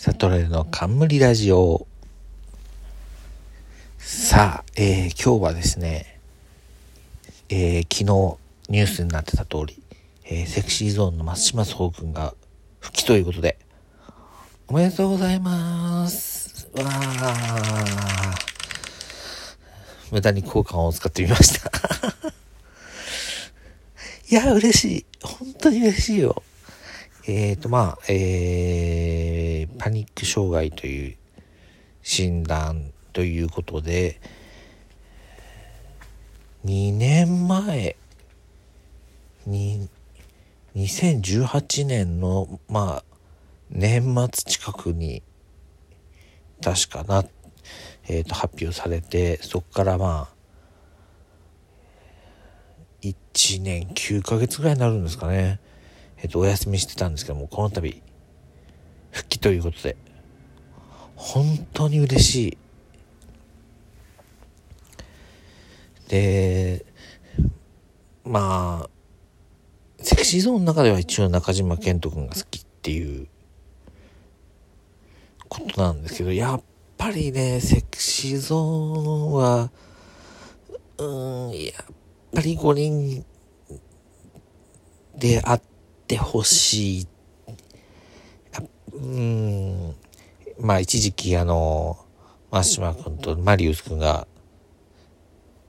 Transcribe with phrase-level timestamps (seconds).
[0.00, 1.88] サトレの冠ラジオ。
[3.98, 6.20] さあ、えー、今日はですね、
[7.48, 8.38] えー、昨日
[8.70, 9.82] ニュースになってた通り、
[10.24, 12.34] えー、セクシーゾーンの松島聡くんが
[12.78, 13.58] 復帰ということで、
[14.68, 16.68] おめでとうございます。
[16.74, 16.88] わー。
[20.12, 21.72] 無駄に交換を使ってみました
[24.30, 25.06] いや、嬉しい。
[25.24, 26.44] 本当に嬉しいよ。
[27.26, 29.27] えっ、ー、と、まあ、えー、
[29.66, 31.16] パニック障害という
[32.02, 34.20] 診断ということで、
[36.64, 37.96] 2年前
[39.46, 39.88] に、
[40.76, 43.04] 2018年の、まあ、
[43.70, 45.22] 年末近くに、
[46.62, 47.24] 確かな、
[48.08, 50.38] え、ー、と、発表されて、そこからまあ、
[53.02, 55.60] 1年9ヶ月ぐらいになるんですかね。
[56.20, 58.02] えっと、お休みしてたんですけども、この度、
[59.38, 59.96] ということで、
[61.16, 62.58] 本当に嬉しい。
[66.08, 66.84] で、
[68.24, 68.90] まあ、
[69.98, 73.26] セクシーゾーンの中では一応中島健人君が好きっていう
[75.48, 76.62] ことなんですけど、やっ
[76.96, 79.70] ぱりね、セクシーゾーンは、
[80.98, 81.84] うん、やっ
[82.34, 83.24] ぱり5人
[85.16, 85.68] であって、
[86.08, 87.06] ってほしい。
[89.00, 89.94] うん、
[90.60, 91.96] まあ一時期あの、
[92.50, 94.26] マシュマ君とマリウス君が、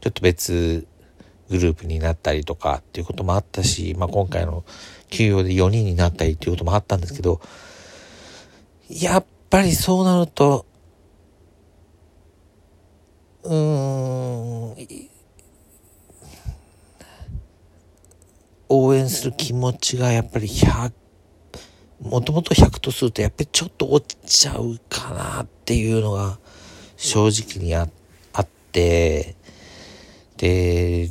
[0.00, 0.86] ちょっと別
[1.48, 4.64] グループになったりとかっていうこともあったし、まあ今回の
[5.08, 7.40] 休養で4人になったりっていうこともあったんですけど、
[8.88, 10.66] やっぱりそうなると、
[13.42, 15.08] うーん、
[18.68, 20.92] 応援する気持ちがやっぱり100、
[22.00, 26.38] もともと100とするとやっぱりちょっと落ちちゃうかなっていうのが
[26.96, 27.88] 正直にあ
[28.32, 29.36] あって、
[30.36, 31.10] で、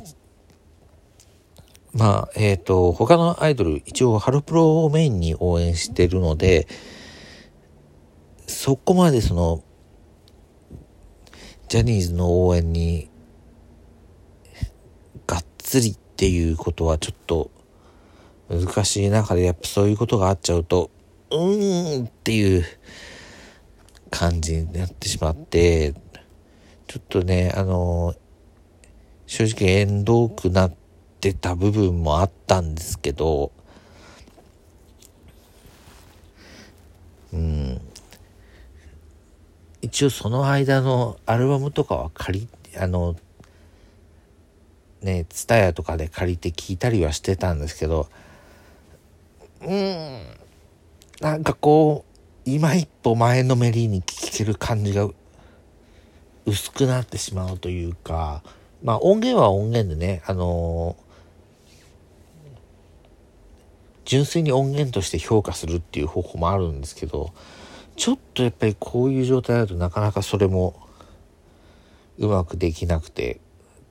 [1.93, 6.67] まあ、えっ、ー、と、他のアイドル、一応ハロプロをメインに応援してるので、
[8.47, 9.63] そこまでその、
[11.69, 13.09] ジャニーズの応援に、
[15.25, 17.49] がっつりっていうことはちょっと
[18.49, 20.91] 難しい中でやっぱそういうことがあっちゃうと、
[21.31, 22.65] うーんっていう
[24.11, 25.93] 感じになってしまって、
[26.87, 28.13] ちょっとね、あの、
[29.25, 30.73] 正直縁遠くなっ
[31.19, 33.51] てた部分もあったんですけど、
[37.33, 37.81] うん。
[39.81, 43.15] 一応その間のアルバムとかは借り、あの、
[45.01, 48.07] ね、ツタヤとかで借りて聞いたりはしてたんですけど、
[49.65, 50.21] うん、
[51.21, 55.09] なんかこう、今一歩前のめりに聞ける感じが
[56.45, 58.43] 薄くなってしまうというか、
[58.83, 61.05] まあ音源は音源でね、あのー、
[64.05, 67.33] 純粋に音源として評価するっていう方法もあるんですけど、
[67.95, 70.79] ちょっとやっぱりこういう状態だとなかなかそれも
[72.19, 73.39] うまくできなくて、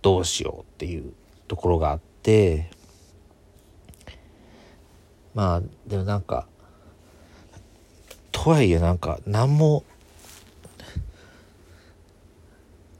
[0.02, 1.12] どうしようっていう
[1.48, 2.70] ところがあって
[5.34, 6.46] まあでもなんか
[8.32, 9.84] とはいえなんか何も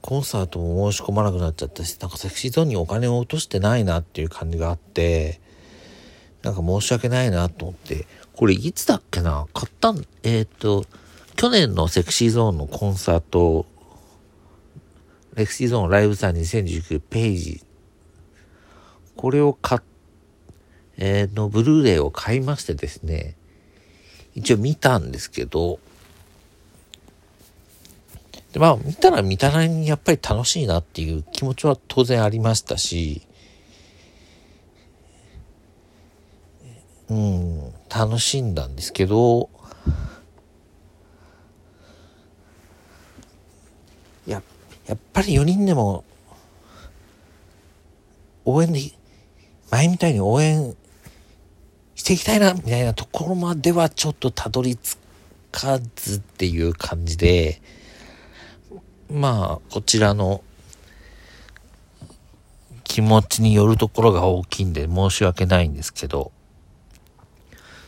[0.00, 5.41] コンサートも申し込まなくなっちゃったしなんかセクシーゾーンにお金を落としてないなっていう感じがあって
[6.43, 9.47] なんか申し訳ないなと思ってこれいつだっけな？
[9.55, 10.84] 買ったんえっ、ー、と
[11.37, 13.66] 去年のセクシーゾーンのコンサート
[15.34, 17.65] レクシーゾーンライブさん2019ページ。
[19.16, 19.94] これを買って、
[20.99, 23.34] えー、のブルーレイを買いましてですね、
[24.34, 25.78] 一応見たんですけど、
[28.53, 33.22] で、まあ、見たら見たなりにやっぱり楽しいなっていう気持ちは当然ありましたし、
[37.10, 39.51] うん、楽しんだんですけど、
[44.27, 44.42] や、
[44.86, 46.04] やっぱり4人でも、
[48.45, 48.80] 応援で
[49.71, 50.77] 前みたいに応援
[52.04, 54.98] していきたいな、みたいなところまではちょっとたどり着
[55.51, 57.62] かずっていう感じで、
[59.10, 60.45] まあ、こちらの
[62.84, 66.30] 気持ちによるところが大きいんで申し訳ないんですけど、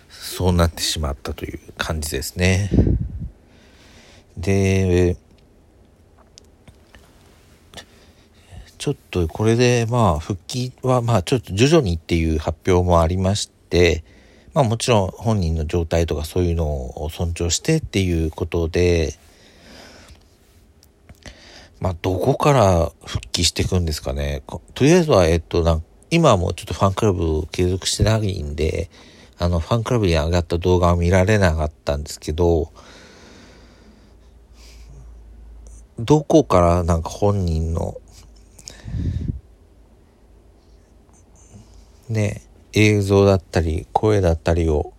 [0.08, 2.70] そうなってしまったという感じですね。
[4.38, 5.18] で、
[8.78, 13.55] ちょっとこれでまあ復帰はまあちょっと徐々にっていう発表もありまして、
[14.54, 19.14] まあもちろん本人の状態とかそういうのを尊重してっていうことで、
[21.80, 24.42] まあどこから復帰していくんですかね。
[24.74, 28.88] とりあえずは、えっと、なん今はもうちょっとファンクラブ継続してないんで、
[29.38, 32.70] あの、ファンクラブに上がった動画は見られなかったんですけど、
[35.98, 38.00] どこからなんか本人の、
[42.08, 42.42] ね、
[42.78, 44.92] 映像だったり、声だったりを、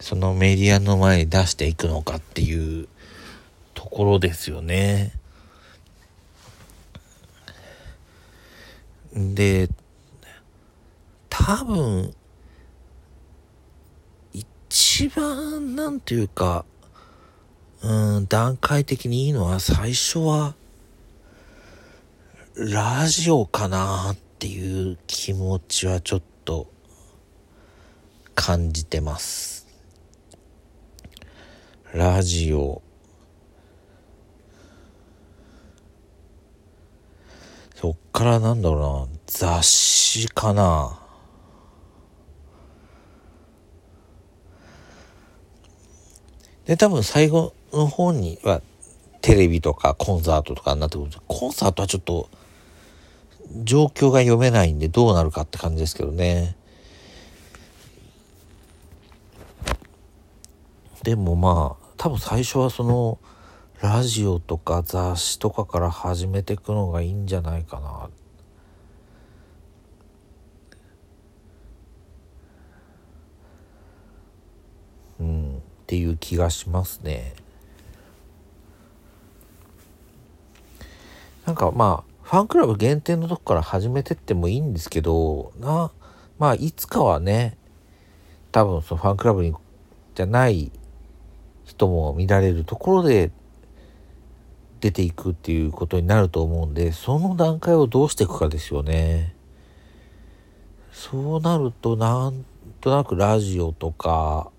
[0.00, 2.88] そのメディアの前に出していくのかっていう
[3.74, 5.12] ところですよね。
[9.14, 9.68] で、
[11.28, 12.12] 多分、
[14.32, 16.64] 一番なんていうか、
[17.82, 20.56] うん、段階的にいいのは最初は、
[22.56, 24.16] ラジオかなっ
[24.46, 26.68] っていう気持ちはちょっと
[28.36, 29.66] 感じてます。
[31.92, 32.80] ラジオ。
[37.74, 41.00] そっからなんだろうな、雑誌かな。
[46.66, 48.62] で、多分最後の方には
[49.22, 52.30] テレビとかコンサートとかになってくるコンサートはちょっと
[53.62, 56.56] 状況が読めないんでどうなるかって感じですけどね。
[61.02, 63.18] でもまあ、多分最初はその、
[63.80, 68.10] ラジオとか雑誌とかから始めていくのがいいんじゃないかな。
[75.20, 77.34] うん、っていう気がしますね。
[81.46, 85.92] なんかまあ、ファンクラブ限定のとこから始めてってもいいんですけど、な、
[86.40, 87.56] まあ、いつかはね、
[88.50, 89.54] 多分そのファンクラブに
[90.16, 90.72] じゃない
[91.64, 93.30] 人も見られるところで
[94.80, 99.36] 出ていくっていうことになると思うんで、その段階をどうしていくかですよね。
[100.90, 102.44] そうなると、なん
[102.80, 104.50] となくラジオとか、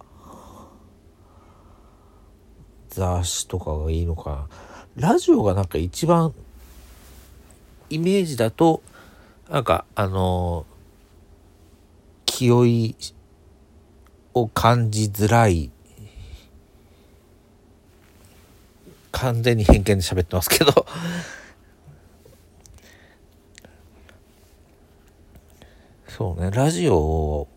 [2.88, 4.48] 雑誌とかがいいのか
[4.96, 5.10] な。
[5.10, 6.34] ラジオがなんか一番
[7.90, 8.82] イメージだと、
[9.50, 10.66] なんか、あの
[12.26, 12.96] 気負い
[14.34, 15.72] を感じづらい、
[19.12, 20.86] 完全に偏見で喋ってますけど。
[26.10, 27.48] そうね、ラジオ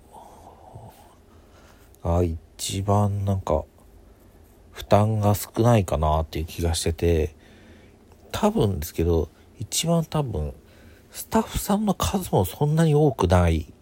[2.04, 3.64] が一番なんか、
[4.70, 7.34] 負担が少ないかなっていう気がしてて、
[8.32, 9.28] 多分ですけど、
[9.60, 10.54] 一番多分、
[11.10, 13.72] スタッフさんの数もそんなに多くない。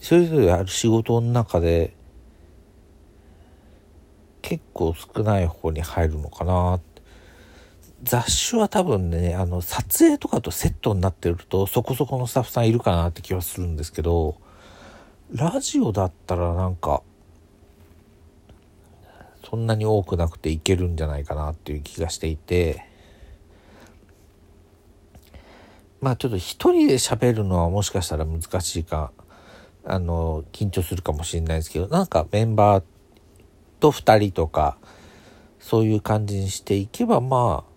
[0.00, 1.94] それぞれある仕事の中で、
[4.42, 6.80] 結構少ない方に入るのかな
[8.02, 14.36] 雑誌は多分ね、あの、撮影とかとセットになってると、そこそこのスタッフさんいるかなって気はするんですけど、
[15.32, 17.02] ラジオだったらなんか、
[19.48, 22.95] そんなに多くなくていけるんじゃないかなっていう気がしていて、
[26.06, 29.10] まあちょっと一人で喋るのはもしかしたら難しいか、
[29.84, 32.84] あの、緊張するかもしれないですけど、なんかメンバー
[33.80, 34.78] と二人とか、
[35.58, 37.72] そういう感じにしていけば、まあ、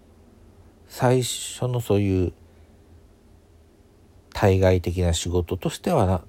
[0.88, 2.34] 最初のそういう
[4.32, 6.22] 対外的な仕事としてはな、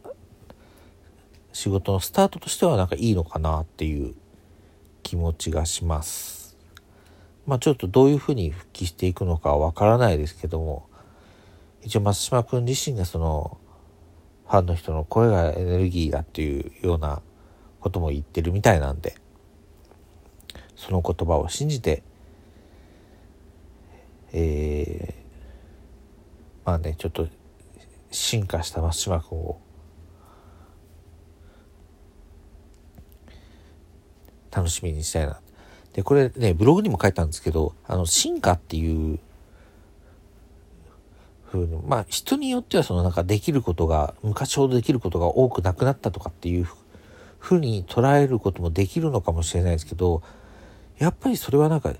[1.52, 4.14] 仕事のスタートとしてはなんかいいのかなっていう
[5.02, 6.56] 気持ちがします。
[7.46, 10.88] まあちょっとどういうふうに復帰していくのかはわからないですけども、
[11.82, 13.58] 一応松島君自身がその
[14.46, 17.22] ファンの人の声がエネルギーだっていうような
[17.80, 19.16] ことも言ってるみたいなんで
[20.76, 22.02] その言葉を信じて
[24.32, 27.28] えー、まあねちょっと
[28.10, 29.60] 進化した松島君を
[34.50, 35.40] 楽しみにしたいな。
[35.92, 39.18] で、これね、ブログにも書いたんですけど、あの、進化っていう
[41.50, 46.66] ふうに、まあ人によってはそのなんかできることが、昔ほどできることが多くなくなったとかっていう
[47.38, 50.22] ふうに捉えることもできるのかもしれないですけど、
[50.98, 51.92] やっぱりそれはなんか、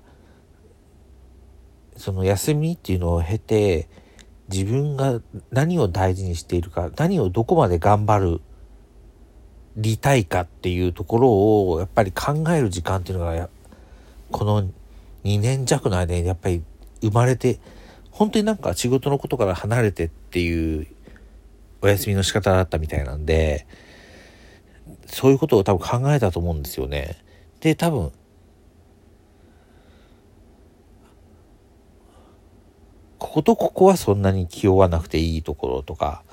[1.97, 3.89] その休みっていうのを経て、
[4.49, 8.41] 自分が何を大事にしているか、何をどこまで頑張る、
[9.77, 11.29] りたいかっていうところ
[11.69, 13.49] をやっぱり考える時間っていうのが
[14.31, 14.63] この
[15.23, 16.63] 2年弱の間にやっぱり
[17.01, 17.59] 生まれて
[18.11, 20.87] 本当になんか仕事のことから離れてっていう
[21.81, 23.65] お休みの仕方だったみたいなんで、
[25.07, 27.17] そういうことを多分考えたと思うんですよね。
[27.61, 28.11] で、多分、
[33.17, 36.23] こことここはそんなに気負わなくていいところとか、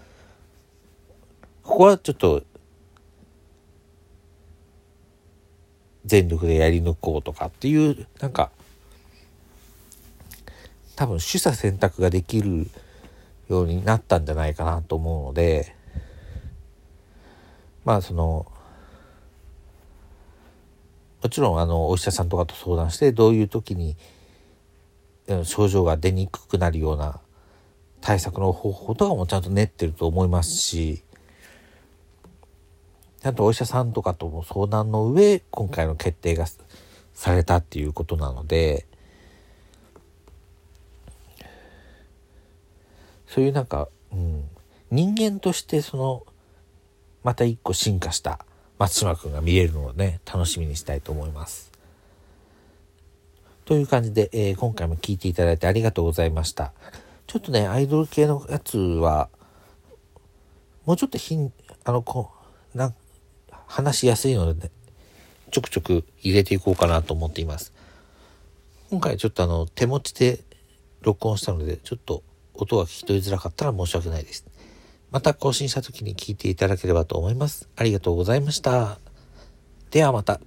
[1.62, 2.42] ここはちょっと
[6.04, 8.50] 全力でやり抜こうとかっていうなんか
[10.99, 12.69] 多分取捨選択ができる
[13.49, 15.76] ようになったんじゃないかなと思うので
[17.85, 18.50] まあその
[21.23, 23.97] もちろんあのお医者さんとかと相談してどういう時に
[25.45, 27.21] 症状が出にくくなるような
[28.00, 31.05] 対策の方法とかもちゃんと練ってると思いますし
[33.23, 36.47] ちゃんとお医者さんとかとも相談の上今回の決定が
[37.14, 38.88] されたっていうことなので
[43.28, 44.44] そういうなんか、うん、
[44.90, 46.26] 人間としてその
[47.23, 48.44] また一個進化した
[48.78, 51.68] 松島くんが見れるのをね楽しみにしたいと思います。
[53.68, 56.73] という感じで、えー、今回も聞いていただいてありがとうございました。
[57.26, 59.28] ちょっとね、アイドル系のやつは、
[60.87, 61.52] もうちょっとひん、
[61.85, 62.30] あの、こ
[62.75, 62.94] う、な
[63.66, 64.70] 話しやすいので、ね、
[65.50, 67.75] ちょくちょく入れていこうかなと思っています。
[68.88, 70.40] 今回ちょっとあの、手持ちで
[71.02, 72.23] 録音したので、ちょっと
[72.58, 74.44] 音が聞き取りづらかったら申し訳ないです。
[75.10, 77.68] また更新した時に聞いていただければと思います。
[77.76, 78.98] ありがとうございました。
[79.90, 80.40] ではまた。